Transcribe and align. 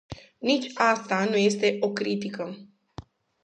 Nici 0.37 0.71
asta 0.73 1.23
nu 1.25 1.35
este 1.35 1.77
o 1.79 1.91
critică. 1.91 2.57